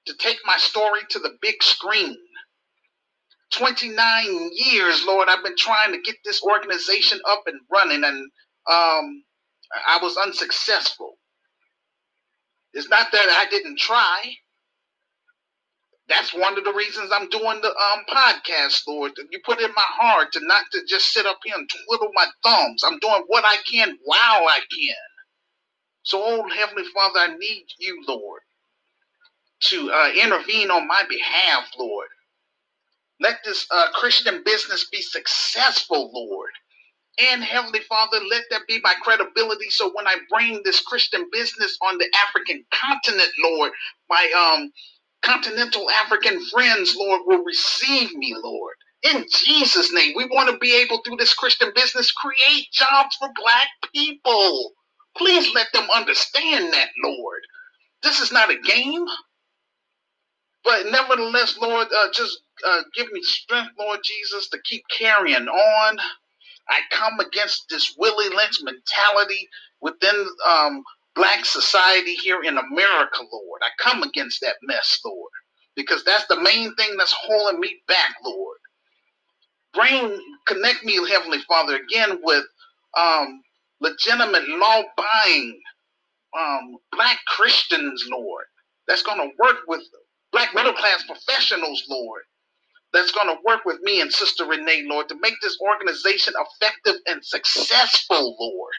to 0.07 0.15
take 0.19 0.39
my 0.45 0.59
story 0.59 1.01
to 1.11 1.19
the 1.21 1.37
big 1.43 1.63
screen. 1.63 2.17
29 3.53 4.51
years, 4.55 5.05
Lord, 5.07 5.29
I've 5.29 5.45
been 5.45 5.57
trying 5.57 5.93
to 5.93 6.01
get 6.01 6.17
this 6.25 6.43
organization 6.43 7.21
up 7.29 7.45
and 7.47 7.61
running, 7.73 8.05
and 8.05 8.31
um, 8.71 9.25
I 9.87 9.99
was 10.03 10.17
unsuccessful. 10.17 11.17
It's 12.75 12.91
not 12.91 13.13
that 13.13 13.29
I 13.47 13.51
didn't 13.51 13.79
try. 13.81 14.35
That's 16.09 16.35
one 16.35 16.59
of 16.59 16.65
the 16.65 16.75
reasons 16.75 17.11
I'm 17.15 17.31
doing 17.31 17.63
the 17.63 17.71
um, 17.71 18.05
podcast, 18.11 18.83
Lord. 18.89 19.13
You 19.31 19.41
put 19.45 19.61
it 19.61 19.71
in 19.71 19.75
my 19.77 19.85
heart 19.87 20.33
to 20.35 20.41
not 20.47 20.65
to 20.73 20.83
just 20.89 21.13
sit 21.13 21.27
up 21.27 21.39
here 21.45 21.57
and 21.57 21.71
twiddle 21.89 22.11
my 22.15 22.27
thumbs. 22.45 22.85
I'm 22.85 23.01
doing 23.01 23.25
what 23.29 23.45
I 23.47 23.57
can 23.71 23.99
while 24.05 24.49
I 24.49 24.61
can. 24.71 24.97
So, 26.05 26.23
oh 26.25 26.49
Heavenly 26.49 26.85
Father, 26.95 27.21
I 27.21 27.37
need 27.39 27.67
you, 27.79 28.03
Lord, 28.09 28.43
to 29.65 29.93
uh, 29.93 30.11
intervene 30.23 30.71
on 30.71 30.89
my 30.89 31.05
behalf, 31.09 31.65
Lord. 31.79 32.09
Let 33.21 33.39
this 33.45 33.67
uh, 33.71 33.89
Christian 33.95 34.43
business 34.45 34.89
be 34.91 35.03
successful, 35.03 36.11
Lord. 36.15 36.51
And 37.19 37.45
Heavenly 37.45 37.81
Father, 37.89 38.19
let 38.31 38.45
that 38.51 38.63
be 38.69 38.81
my 38.83 38.95
credibility. 39.03 39.71
So 39.71 39.93
when 39.95 40.07
I 40.07 40.17
bring 40.31 40.63
this 40.65 40.81
Christian 40.81 41.29
business 41.33 41.79
on 41.83 41.99
the 41.99 42.11
African 42.27 42.65
continent, 42.73 43.31
Lord, 43.45 43.73
my 44.11 44.31
um 44.61 44.73
continental 45.23 45.91
African 45.91 46.45
friends, 46.47 46.97
Lord, 46.97 47.23
will 47.27 47.45
receive 47.45 48.15
me, 48.17 48.35
Lord. 48.43 48.75
In 49.05 49.25
Jesus' 49.31 49.93
name, 49.95 50.15
we 50.17 50.27
want 50.27 50.51
to 50.51 50.59
be 50.59 50.77
able 50.77 51.03
through 51.03 51.17
this 51.17 51.35
Christian 51.35 51.71
business 51.75 52.11
create 52.13 52.67
jobs 52.73 53.17
for 53.17 53.29
black 53.43 53.69
people. 53.95 54.73
Please 55.17 55.55
let 55.55 55.69
them 55.73 55.89
understand 55.95 56.73
that, 56.73 56.89
Lord. 57.05 57.43
This 58.03 58.21
is 58.21 58.33
not 58.33 58.51
a 58.51 58.59
game. 58.59 59.07
But 60.65 60.87
nevertheless, 60.91 61.59
Lord, 61.61 61.89
uh, 61.97 62.09
just 62.13 62.41
uh, 62.67 62.83
give 62.95 63.11
me 63.13 63.23
strength, 63.23 63.73
Lord 63.79 64.01
Jesus, 64.05 64.49
to 64.51 64.59
keep 64.65 64.85
carrying 64.91 65.49
on. 65.49 65.99
I 66.69 66.81
come 66.93 67.21
against 67.21 67.67
this 67.71 67.95
Willie 67.99 68.35
Lynch 68.35 68.61
mentality 68.63 69.49
within 69.81 70.27
um, 70.49 70.83
black 71.15 71.45
society 71.45 72.15
here 72.15 72.43
in 72.43 72.59
America, 72.59 73.21
Lord. 73.33 73.61
I 73.63 73.71
come 73.83 74.03
against 74.03 74.41
that 74.43 74.57
mess, 74.63 75.01
Lord, 75.05 75.31
because 75.77 76.05
that's 76.05 76.27
the 76.29 76.41
main 76.41 76.75
thing 76.77 76.97
that's 76.99 77.15
holding 77.19 77.61
me 77.61 77.77
back, 77.89 78.17
Lord. 78.25 78.59
Bring, 79.75 80.21
connect 80.47 80.85
me, 80.85 80.97
Heavenly 81.09 81.41
Father, 81.49 81.77
again 81.77 82.21
with 82.23 82.45
um, 82.99 83.43
legitimate 83.81 84.49
law-buying 84.49 85.61
um, 86.39 86.77
black 86.93 87.19
Christians, 87.27 88.07
Lord. 88.11 88.45
That's 88.89 89.03
going 89.03 89.19
to 89.19 89.31
work 89.39 89.59
with 89.69 89.83
black 90.33 90.55
middle 90.55 90.73
class 90.75 91.05
professionals, 91.07 91.85
Lord. 91.89 92.23
That's 92.95 93.13
going 93.13 93.29
to 93.29 93.43
work 93.47 93.67
with 93.67 93.81
me 93.83 94.03
and 94.03 94.13
Sister 94.13 94.47
Renee, 94.47 94.85
Lord, 94.89 95.11
to 95.11 95.17
make 95.23 95.37
this 95.43 95.59
organization 95.63 96.35
effective 96.39 96.97
and 97.09 97.25
successful, 97.25 98.37
Lord. 98.41 98.75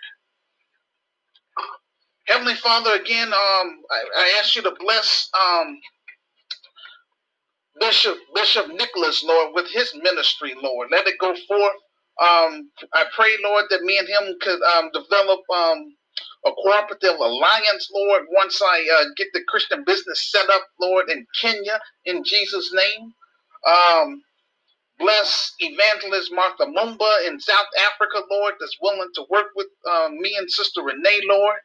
Heavenly 2.28 2.56
Father, 2.56 2.94
again, 2.94 3.28
um, 3.30 3.34
I, 3.36 4.04
I 4.18 4.40
ask 4.42 4.56
you 4.56 4.64
to 4.64 4.76
bless 4.80 5.30
um, 5.40 5.80
Bishop 7.80 8.18
Bishop 8.36 8.68
Nicholas, 8.70 9.24
Lord, 9.24 9.54
with 9.56 9.68
his 9.72 9.94
ministry, 10.04 10.56
Lord. 10.62 10.90
Let 10.92 11.08
it 11.08 11.20
go 11.20 11.36
forth. 11.48 11.78
Um, 12.22 12.72
I 12.94 13.06
pray, 13.16 13.32
Lord, 13.44 13.66
that 13.72 13.82
me 13.84 13.98
and 14.00 14.08
him 14.08 14.36
could 14.42 14.62
um, 14.78 14.92
develop 14.94 15.42
um, 15.54 15.96
a 16.46 16.52
cooperative 16.64 17.20
alliance, 17.20 17.90
Lord, 17.94 18.24
once 18.32 18.62
I 18.62 18.88
uh, 19.02 19.06
get 19.18 19.28
the 19.34 19.44
Christian 19.50 19.84
business 19.86 20.32
set 20.32 20.50
up, 20.52 20.64
Lord, 20.82 21.10
in 21.10 21.26
Kenya, 21.42 21.80
in 22.06 22.24
Jesus' 22.24 22.74
name. 22.74 23.14
Um, 23.68 24.22
bless 25.00 25.54
evangelist 25.60 26.32
Martha 26.34 26.66
Mumba 26.66 27.28
in 27.28 27.40
South 27.40 27.68
Africa, 27.94 28.24
Lord, 28.32 28.56
that's 28.60 28.78
willing 28.82 29.10
to 29.16 29.26
work 29.30 29.48
with 29.56 29.68
um, 29.90 30.20
me 30.20 30.36
and 30.40 30.50
Sister 30.52 30.84
Renee, 30.84 31.22
Lord, 31.30 31.58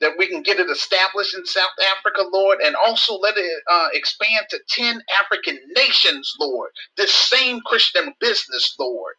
that 0.00 0.12
we 0.18 0.28
can 0.28 0.42
get 0.42 0.60
it 0.60 0.70
established 0.70 1.36
in 1.36 1.46
South 1.46 1.66
Africa, 1.98 2.22
Lord, 2.32 2.60
and 2.64 2.76
also 2.76 3.16
let 3.16 3.36
it 3.38 3.62
uh, 3.70 3.88
expand 3.94 4.46
to 4.50 4.60
10 4.70 5.02
African 5.22 5.58
nations, 5.76 6.32
Lord. 6.40 6.70
This 6.96 7.14
same 7.14 7.60
Christian 7.66 8.14
business, 8.20 8.74
Lord, 8.78 9.14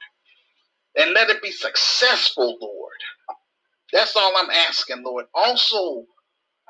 and 0.97 1.13
let 1.13 1.29
it 1.29 1.41
be 1.43 1.51
successful, 1.51 2.57
Lord. 2.61 2.93
That's 3.93 4.15
all 4.15 4.33
I'm 4.37 4.51
asking, 4.51 5.03
Lord. 5.03 5.25
Also, 5.33 6.05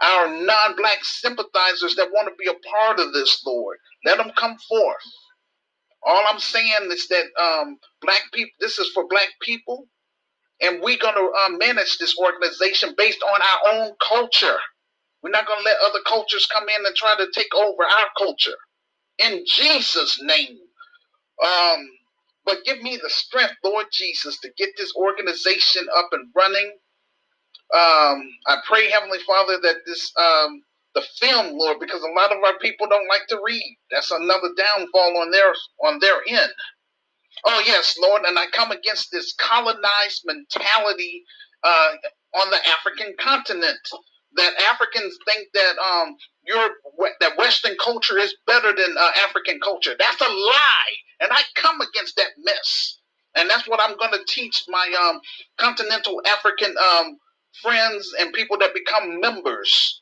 our 0.02 0.28
non 0.30 0.76
black 0.78 1.00
sympathizers 1.04 1.96
that 1.98 2.12
want 2.14 2.30
to 2.30 2.36
be 2.40 2.50
a 2.50 2.70
part 2.70 3.00
of 3.00 3.14
this, 3.14 3.44
Lord, 3.46 3.78
let 4.06 4.18
them 4.18 4.32
come 4.38 4.58
forth. 4.70 5.04
All 6.06 6.24
I'm 6.32 6.40
saying 6.40 6.90
is 6.92 7.08
that 7.10 7.26
um, 7.42 7.78
black 8.02 8.22
people, 8.34 8.52
this 8.60 8.80
is 8.80 8.90
for 8.94 9.08
black 9.10 9.30
people, 9.42 9.88
and 10.62 10.82
we're 10.82 10.98
going 10.98 11.16
to 11.16 11.32
uh, 11.40 11.50
manage 11.58 11.98
this 12.00 12.18
organization 12.20 12.96
based 12.98 13.24
on 13.24 13.42
our 13.42 13.74
own 13.84 13.94
culture. 14.08 14.58
We're 15.24 15.32
not 15.32 15.48
going 15.48 15.60
to 15.60 15.66
let 15.66 15.78
other 15.88 16.00
cultures 16.08 16.48
come 16.54 16.66
in 16.70 16.86
and 16.86 16.96
try 16.96 17.16
to 17.18 17.28
take 17.34 17.54
over 17.56 17.84
our 17.84 18.08
culture. 18.18 18.56
In 19.20 19.44
Jesus' 19.48 20.22
name. 20.24 20.58
Um, 21.44 21.90
but 22.46 22.60
give 22.66 22.82
me 22.82 22.98
the 23.02 23.10
strength, 23.10 23.56
Lord 23.64 23.88
Jesus, 23.92 24.40
to 24.42 24.50
get 24.58 24.72
this 24.78 24.94
organization 24.96 25.88
up 25.98 26.10
and 26.14 26.30
running. 26.36 26.74
Um, 27.74 28.24
I 28.48 28.58
pray, 28.68 28.90
Heavenly 28.90 29.20
Father, 29.28 29.58
that 29.62 29.78
this 29.86 30.12
um, 30.18 30.64
the 30.96 31.04
film, 31.20 31.58
Lord, 31.58 31.80
because 31.80 32.02
a 32.04 32.14
lot 32.20 32.32
of 32.32 32.44
our 32.44 32.58
people 32.60 32.88
don't 32.90 33.10
like 33.10 33.28
to 33.30 33.40
read. 33.46 33.78
That's 33.92 34.12
another 34.12 34.50
downfall 34.58 35.18
on 35.22 35.32
their 35.32 35.54
on 35.86 36.00
their 36.02 36.22
end. 36.28 36.52
Oh 37.46 37.64
yes, 37.66 37.98
Lord, 38.02 38.24
and 38.26 38.38
I 38.40 38.46
come 38.54 38.72
against 38.72 39.12
this 39.12 39.34
colonized 39.40 40.24
mentality 40.26 41.24
uh, 41.64 41.92
on 42.36 42.52
the 42.52 42.60
African 42.70 43.14
continent. 43.20 43.80
That 44.36 44.54
Africans 44.72 45.18
think 45.26 45.48
that 45.54 45.78
um, 45.80 46.16
Europe, 46.46 46.74
that 47.22 47.38
Western 47.38 47.76
culture 47.84 48.18
is 48.18 48.36
better 48.48 48.74
than 48.76 48.96
uh, 48.98 49.12
African 49.28 49.60
culture. 49.62 49.96
That's 50.00 50.22
a 50.22 50.32
lie, 50.32 50.94
and 51.22 51.32
I 51.34 51.42
come 51.56 51.82
against 51.82 52.16
that 52.18 52.32
mess. 52.44 53.00
And 53.36 53.50
that's 53.50 53.68
what 53.68 53.82
I'm 53.82 53.98
going 53.98 54.12
to 54.14 54.26
teach 54.28 54.64
my 54.70 54.94
um, 55.10 55.20
continental 55.60 56.22
African 56.28 56.76
um, 56.78 57.18
friends 57.62 58.14
and 58.20 58.34
people 58.34 58.58
that 58.60 58.74
become 58.74 59.20
members 59.22 60.02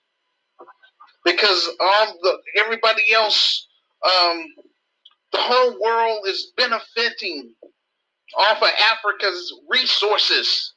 because 1.25 1.69
all 1.79 2.19
the 2.21 2.37
everybody 2.57 3.13
else, 3.13 3.67
um, 4.05 4.45
the 5.31 5.39
whole 5.39 5.81
world 5.81 6.27
is 6.27 6.53
benefiting 6.57 7.53
off 8.37 8.61
of 8.61 8.69
Africa's 8.91 9.53
resources, 9.69 10.73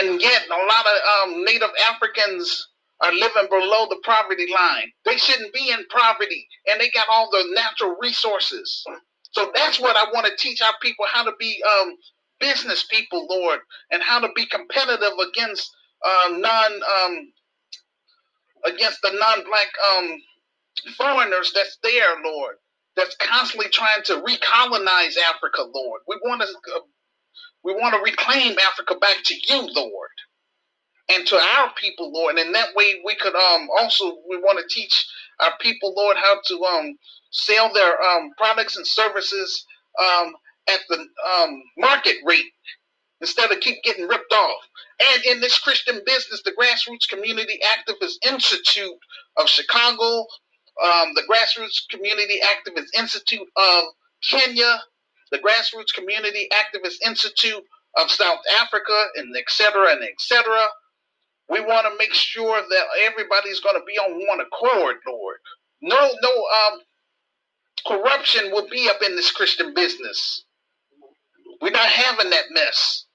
and 0.00 0.20
yet 0.20 0.42
a 0.48 0.54
lot 0.54 0.86
of 0.86 1.30
um, 1.34 1.44
Native 1.44 1.70
Africans 1.92 2.68
are 3.02 3.12
living 3.12 3.48
below 3.50 3.86
the 3.90 4.00
poverty 4.04 4.46
line. 4.52 4.90
They 5.04 5.16
shouldn't 5.18 5.54
be 5.54 5.70
in 5.70 5.84
poverty, 5.90 6.46
and 6.68 6.80
they 6.80 6.90
got 6.90 7.08
all 7.10 7.30
the 7.30 7.44
natural 7.54 7.96
resources. 8.00 8.84
So 9.32 9.50
that's 9.54 9.80
what 9.80 9.96
I 9.96 10.04
want 10.12 10.26
to 10.26 10.36
teach 10.36 10.62
our 10.62 10.74
people 10.82 11.06
how 11.12 11.24
to 11.24 11.32
be 11.38 11.62
um, 11.80 11.96
business 12.40 12.84
people, 12.90 13.26
Lord, 13.28 13.60
and 13.90 14.02
how 14.02 14.20
to 14.20 14.28
be 14.36 14.46
competitive 14.46 15.14
against 15.30 15.70
uh, 16.04 16.28
non 16.30 16.72
um, 16.74 17.32
against 18.66 19.00
the 19.02 19.12
non-black 19.12 19.68
um, 19.96 20.18
foreigners 20.96 21.52
that's 21.54 21.78
there, 21.82 22.16
Lord, 22.24 22.56
that's 22.96 23.16
constantly 23.16 23.70
trying 23.70 24.02
to 24.06 24.14
recolonize 24.22 25.16
Africa, 25.18 25.62
Lord. 25.74 26.02
We 26.08 26.18
want 26.24 26.42
to 26.42 26.48
uh, 26.76 26.80
we 27.64 27.74
want 27.74 27.94
to 27.94 28.02
reclaim 28.02 28.58
Africa 28.58 28.96
back 29.00 29.16
to 29.24 29.34
you, 29.34 29.62
Lord, 29.74 30.10
and 31.10 31.26
to 31.28 31.36
our 31.36 31.72
people, 31.76 32.12
Lord. 32.12 32.36
And 32.36 32.46
in 32.48 32.52
that 32.54 32.74
way, 32.76 33.02
we 33.04 33.16
could 33.16 33.34
um 33.36 33.68
also 33.78 34.18
we 34.28 34.38
want 34.38 34.58
to 34.60 34.74
teach 34.74 35.06
our 35.40 35.52
people, 35.60 35.94
Lord, 35.96 36.16
how 36.18 36.40
to 36.48 36.64
um 36.64 36.98
sell 37.32 37.72
their 37.72 38.00
um 38.02 38.30
products 38.38 38.76
and 38.76 38.86
services 38.86 39.66
um 40.00 40.34
at 40.68 40.80
the 40.88 40.98
um 40.98 41.62
market 41.78 42.16
rate 42.26 42.46
instead 43.22 43.50
of 43.52 43.60
keep 43.60 43.82
getting 43.84 44.08
ripped 44.08 44.32
off. 44.32 44.60
And 45.00 45.24
in 45.24 45.40
this 45.40 45.58
Christian 45.58 46.00
business, 46.04 46.42
the 46.44 46.52
Grassroots 46.52 47.08
Community 47.08 47.58
Activist 47.64 48.16
Institute 48.30 48.98
of 49.38 49.48
Chicago, 49.48 50.26
um, 50.84 51.14
the 51.14 51.22
Grassroots 51.30 51.88
Community 51.88 52.40
Activist 52.44 52.88
Institute 52.98 53.48
of 53.56 53.84
Kenya, 54.28 54.80
the 55.30 55.38
Grassroots 55.38 55.94
Community 55.94 56.48
Activist 56.52 56.96
Institute 57.06 57.62
of 57.96 58.10
South 58.10 58.40
Africa, 58.60 59.04
and 59.16 59.34
et 59.36 59.44
cetera, 59.48 59.92
and 59.92 60.02
et 60.02 60.18
cetera. 60.18 60.64
We 61.48 61.60
want 61.60 61.86
to 61.86 61.98
make 61.98 62.14
sure 62.14 62.60
that 62.60 62.84
everybody's 63.04 63.60
going 63.60 63.76
to 63.76 63.84
be 63.86 63.98
on 63.98 64.26
one 64.26 64.40
accord, 64.40 64.96
Lord. 65.06 65.36
No, 65.82 66.10
no 66.22 66.30
um, 66.72 66.80
corruption 67.86 68.50
will 68.52 68.68
be 68.68 68.88
up 68.88 69.02
in 69.02 69.16
this 69.16 69.30
Christian 69.30 69.74
business. 69.74 70.44
We're 71.60 71.70
not 71.70 71.88
having 71.88 72.30
that 72.30 72.44
mess 72.50 73.06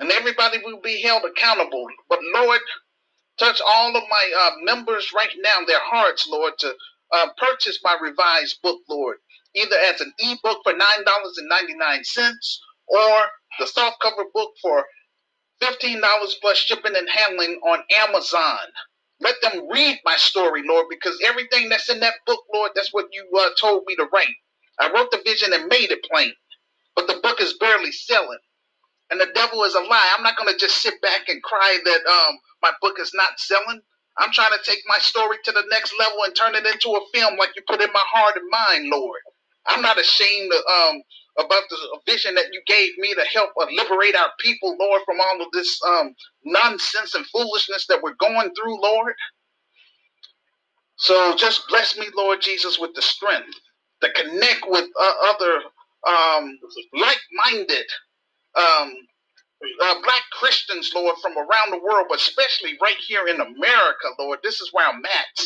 and 0.00 0.10
everybody 0.12 0.58
will 0.64 0.80
be 0.82 1.02
held 1.02 1.24
accountable. 1.24 1.86
But 2.08 2.20
Lord, 2.34 2.60
touch 3.38 3.60
all 3.66 3.96
of 3.96 4.02
my 4.10 4.32
uh, 4.38 4.50
members 4.64 5.12
right 5.14 5.30
now, 5.40 5.64
their 5.66 5.80
hearts, 5.82 6.28
Lord, 6.30 6.54
to 6.60 6.74
uh, 7.12 7.28
purchase 7.38 7.78
my 7.84 7.96
revised 8.00 8.60
book, 8.62 8.80
Lord, 8.88 9.16
either 9.54 9.76
as 9.76 10.00
an 10.00 10.12
ebook 10.18 10.60
for 10.64 10.72
$9.99 10.72 12.58
or 12.88 13.16
the 13.58 13.66
softcover 13.66 14.24
book 14.34 14.52
for 14.62 14.84
$15 15.62 16.00
plus 16.40 16.58
shipping 16.58 16.96
and 16.96 17.08
handling 17.08 17.60
on 17.66 17.80
Amazon. 18.00 18.58
Let 19.20 19.36
them 19.42 19.68
read 19.72 19.98
my 20.04 20.16
story, 20.16 20.62
Lord, 20.66 20.86
because 20.90 21.18
everything 21.26 21.68
that's 21.70 21.88
in 21.90 22.00
that 22.00 22.14
book, 22.26 22.40
Lord, 22.54 22.72
that's 22.74 22.92
what 22.92 23.06
you 23.12 23.26
uh, 23.38 23.50
told 23.60 23.84
me 23.86 23.96
to 23.96 24.06
write. 24.12 24.28
I 24.78 24.92
wrote 24.92 25.10
the 25.10 25.22
vision 25.24 25.54
and 25.54 25.68
made 25.68 25.90
it 25.90 26.04
plain, 26.10 26.32
but 26.96 27.06
the 27.06 27.20
book 27.22 27.40
is 27.40 27.54
barely 27.54 27.92
selling 27.92 28.38
and 29.10 29.20
the 29.20 29.28
devil 29.34 29.64
is 29.64 29.74
a 29.74 29.80
lie. 29.80 30.14
I'm 30.16 30.22
not 30.24 30.36
going 30.36 30.52
to 30.52 30.58
just 30.58 30.82
sit 30.82 31.00
back 31.02 31.28
and 31.28 31.42
cry 31.42 31.78
that 31.84 32.06
um, 32.06 32.38
my 32.62 32.72
book 32.82 32.96
is 33.00 33.12
not 33.14 33.38
selling. 33.38 33.80
I'm 34.18 34.32
trying 34.32 34.52
to 34.52 34.64
take 34.64 34.80
my 34.86 34.98
story 34.98 35.38
to 35.44 35.52
the 35.52 35.64
next 35.70 35.94
level 35.98 36.24
and 36.24 36.34
turn 36.34 36.54
it 36.54 36.66
into 36.66 36.90
a 36.96 37.00
film 37.14 37.36
like 37.38 37.50
you 37.56 37.62
put 37.68 37.82
in 37.82 37.92
my 37.92 38.02
heart 38.04 38.36
and 38.36 38.50
mind, 38.50 38.90
Lord. 38.90 39.20
I'm 39.66 39.82
not 39.82 40.00
ashamed 40.00 40.52
of, 40.52 40.60
um, 40.94 41.02
about 41.38 41.64
the 41.70 41.76
vision 42.06 42.34
that 42.36 42.46
you 42.52 42.62
gave 42.66 42.96
me 42.98 43.14
to 43.14 43.22
help 43.32 43.50
uh, 43.60 43.66
liberate 43.72 44.16
our 44.16 44.30
people, 44.40 44.76
Lord, 44.80 45.02
from 45.04 45.20
all 45.20 45.42
of 45.42 45.48
this 45.52 45.78
um, 45.86 46.14
nonsense 46.44 47.14
and 47.14 47.26
foolishness 47.26 47.86
that 47.88 48.02
we're 48.02 48.14
going 48.20 48.50
through, 48.54 48.82
Lord. 48.82 49.14
So 50.96 51.36
just 51.36 51.68
bless 51.68 51.98
me, 51.98 52.06
Lord 52.16 52.40
Jesus, 52.42 52.78
with 52.80 52.94
the 52.94 53.02
strength 53.02 53.54
to 54.02 54.10
connect 54.12 54.64
with 54.68 54.86
uh, 55.00 55.14
other 55.26 55.60
um, 56.08 56.58
like 57.00 57.18
minded 57.46 57.86
um, 58.56 58.94
uh, 59.82 59.94
black 60.02 60.22
Christians, 60.32 60.92
Lord, 60.94 61.16
from 61.22 61.38
around 61.38 61.72
the 61.72 61.80
world, 61.84 62.06
but 62.08 62.18
especially 62.20 62.78
right 62.82 62.96
here 63.08 63.28
in 63.28 63.36
America, 63.40 64.08
Lord. 64.18 64.40
This 64.42 64.60
is 64.60 64.70
where 64.72 64.88
I'm 64.88 65.02
at. 65.04 65.42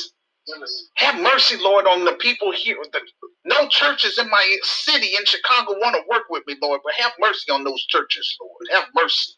Have 0.97 1.21
mercy, 1.23 1.57
Lord, 1.59 1.87
on 1.87 2.05
the 2.05 2.15
people 2.15 2.53
here. 2.53 2.77
The, 2.93 3.01
no 3.47 3.69
churches 3.69 4.19
in 4.19 4.31
my 4.31 4.59
city 4.63 5.17
in 5.17 5.25
Chicago 5.27 5.73
want 5.81 5.97
to 5.97 6.03
work 6.11 6.25
with 6.31 6.45
me, 6.47 6.57
Lord, 6.63 6.81
but 6.85 6.95
have 6.95 7.13
mercy 7.21 7.51
on 7.53 7.65
those 7.65 7.85
churches, 7.87 8.37
Lord. 8.41 8.63
Have 8.73 8.89
mercy. 8.95 9.33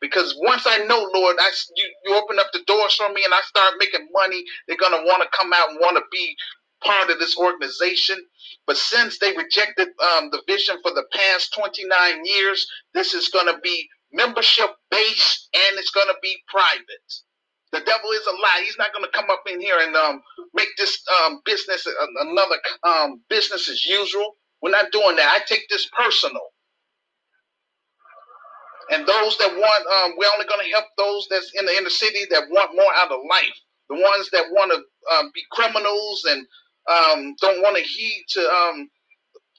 Because 0.00 0.36
once 0.42 0.64
I 0.66 0.78
know, 0.86 1.10
Lord, 1.14 1.36
I, 1.40 1.50
you, 1.76 1.90
you 2.06 2.16
open 2.16 2.38
up 2.38 2.48
the 2.52 2.60
doors 2.66 2.94
for 2.96 3.08
me 3.12 3.24
and 3.24 3.34
I 3.34 3.40
start 3.46 3.74
making 3.80 4.08
money, 4.12 4.44
they're 4.68 4.78
going 4.78 4.92
to 4.92 5.06
want 5.08 5.22
to 5.24 5.30
come 5.36 5.52
out 5.54 5.70
and 5.70 5.80
want 5.80 5.96
to 5.96 6.04
be 6.12 6.36
part 6.84 7.10
of 7.10 7.18
this 7.18 7.36
organization. 7.36 8.18
But 8.66 8.76
since 8.76 9.18
they 9.18 9.36
rejected 9.36 9.88
um, 9.88 10.30
the 10.30 10.42
vision 10.46 10.76
for 10.82 10.92
the 10.92 11.04
past 11.12 11.54
29 11.54 12.24
years, 12.24 12.66
this 12.94 13.14
is 13.14 13.28
going 13.28 13.46
to 13.46 13.58
be 13.62 13.88
membership 14.12 14.70
based 14.90 15.48
and 15.54 15.78
it's 15.78 15.90
going 15.90 16.08
to 16.08 16.16
be 16.22 16.36
private. 16.48 17.12
The 17.72 17.80
devil 17.80 18.10
is 18.10 18.26
a 18.26 18.32
lie. 18.32 18.62
He's 18.64 18.76
not 18.78 18.92
going 18.92 19.04
to 19.04 19.16
come 19.16 19.30
up 19.30 19.42
in 19.50 19.60
here 19.60 19.78
and 19.80 19.96
um, 19.96 20.22
make 20.54 20.68
this 20.76 21.02
um, 21.24 21.40
business 21.44 21.86
another 22.20 22.56
um, 22.84 23.22
business 23.30 23.68
as 23.70 23.84
usual. 23.86 24.36
We're 24.60 24.70
not 24.70 24.92
doing 24.92 25.16
that. 25.16 25.40
I 25.40 25.44
take 25.46 25.68
this 25.70 25.88
personal. 25.96 26.42
And 28.90 29.08
those 29.08 29.38
that 29.38 29.56
want, 29.56 29.86
um, 29.88 30.16
we're 30.18 30.30
only 30.34 30.46
going 30.46 30.64
to 30.64 30.72
help 30.72 30.84
those 30.98 31.26
that's 31.30 31.50
in 31.54 31.64
the 31.64 31.72
inner 31.72 31.90
city 31.90 32.26
that 32.30 32.50
want 32.50 32.76
more 32.76 32.92
out 32.96 33.10
of 33.10 33.20
life. 33.28 33.56
The 33.88 33.96
ones 33.96 34.28
that 34.32 34.44
want 34.50 34.70
to 34.70 35.16
um, 35.16 35.30
be 35.34 35.42
criminals 35.50 36.24
and 36.28 36.46
um, 36.90 37.34
don't 37.40 37.62
want 37.62 37.76
to 37.76 37.82
heed 37.82 38.24
to 38.30 38.40
um, 38.48 38.90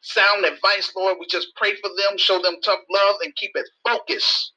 sound 0.01 0.45
advice, 0.45 0.91
Lord. 0.95 1.17
We 1.19 1.27
just 1.27 1.55
pray 1.55 1.75
for 1.75 1.89
them, 1.89 2.17
show 2.17 2.41
them 2.41 2.57
tough 2.63 2.81
love, 2.89 3.17
and 3.23 3.35
keep 3.35 3.51
it 3.55 3.67
focused. 3.87 4.53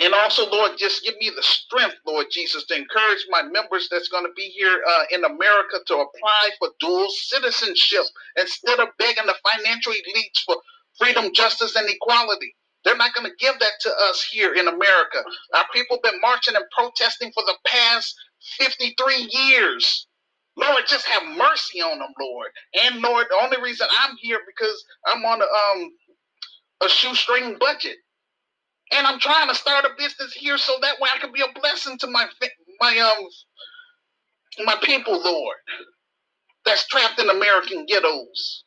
And 0.00 0.12
also, 0.12 0.50
Lord, 0.50 0.72
just 0.76 1.04
give 1.04 1.14
me 1.20 1.30
the 1.34 1.42
strength, 1.42 1.96
Lord 2.06 2.26
Jesus, 2.30 2.64
to 2.66 2.76
encourage 2.76 3.26
my 3.28 3.42
members 3.42 3.88
that's 3.90 4.08
going 4.08 4.24
to 4.24 4.32
be 4.36 4.48
here 4.48 4.82
uh, 4.88 5.04
in 5.10 5.24
America 5.24 5.78
to 5.86 5.94
apply 5.94 6.50
for 6.58 6.70
dual 6.80 7.08
citizenship 7.10 8.04
instead 8.36 8.80
of 8.80 8.88
begging 8.98 9.26
the 9.26 9.36
financial 9.54 9.92
elites 9.92 10.42
for 10.44 10.56
freedom, 10.98 11.32
justice, 11.32 11.76
and 11.76 11.88
equality. 11.88 12.56
They're 12.84 12.96
not 12.96 13.14
going 13.14 13.30
to 13.30 13.36
give 13.38 13.58
that 13.60 13.72
to 13.82 13.90
us 14.10 14.22
here 14.30 14.54
in 14.54 14.68
America. 14.68 15.22
Our 15.54 15.64
people 15.72 15.98
have 16.02 16.12
been 16.12 16.20
marching 16.20 16.56
and 16.56 16.64
protesting 16.76 17.32
for 17.32 17.44
the 17.46 17.56
past 17.66 18.14
53 18.58 19.28
years. 19.30 20.06
Lord, 20.56 20.82
just 20.88 21.06
have 21.06 21.24
mercy 21.36 21.80
on 21.82 21.98
them, 22.00 22.12
Lord. 22.20 22.48
And 22.84 23.02
Lord, 23.02 23.26
the 23.30 23.38
only 23.42 23.60
reason 23.62 23.88
I'm 24.02 24.16
here 24.20 24.40
because 24.46 24.84
I'm 25.06 25.24
on 25.24 25.40
a, 25.42 25.44
um, 25.44 25.92
a 26.84 26.88
shoestring 26.90 27.58
budget 27.60 27.96
and 28.92 29.06
I'm 29.06 29.20
trying 29.20 29.48
to 29.50 29.56
start 29.56 29.86
a 29.86 29.90
business 29.98 30.34
here 30.34 30.58
so 30.58 30.74
that 30.82 31.00
way 31.00 31.10
I 31.14 31.20
can 31.20 31.32
be 31.32 31.42
a 31.42 31.60
blessing 31.60 31.98
to 32.00 32.08
my 32.08 32.26
my 32.80 32.98
um 32.98 33.28
my 34.66 34.76
people, 34.82 35.22
Lord, 35.22 35.56
that's 36.66 36.86
trapped 36.88 37.20
in 37.20 37.30
American 37.30 37.86
ghettos. 37.86 38.64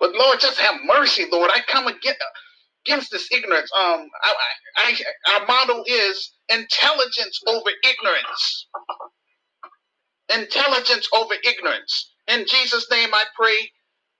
But 0.00 0.12
Lord, 0.14 0.40
just 0.40 0.60
have 0.60 0.76
mercy, 0.86 1.26
Lord. 1.32 1.50
I 1.54 1.60
come 1.68 1.86
against, 1.88 2.20
against 2.86 3.10
this 3.12 3.28
ignorance. 3.32 3.70
Um, 3.78 4.08
I, 4.24 4.34
I, 4.78 4.98
our 5.34 5.46
motto 5.46 5.84
is 5.86 6.32
intelligence 6.50 7.40
over 7.48 7.70
ignorance. 7.84 8.68
Intelligence 10.34 11.08
over 11.14 11.34
ignorance. 11.44 12.12
In 12.28 12.46
Jesus' 12.46 12.90
name, 12.90 13.10
I 13.14 13.24
pray. 13.36 13.70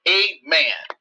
Amen. 0.09 1.00